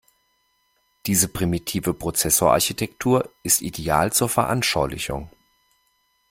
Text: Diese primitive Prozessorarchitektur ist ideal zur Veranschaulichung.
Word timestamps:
Diese 1.05 1.27
primitive 1.27 1.93
Prozessorarchitektur 1.93 3.29
ist 3.43 3.61
ideal 3.61 4.11
zur 4.11 4.29
Veranschaulichung. 4.29 5.29